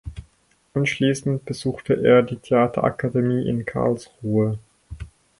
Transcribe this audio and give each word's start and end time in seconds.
Anschließend 0.73 1.45
besuchte 1.45 1.93
er 1.93 2.23
die 2.23 2.37
Theaterakademie 2.37 3.47
in 3.47 3.67
Karlsruhe. 3.67 4.57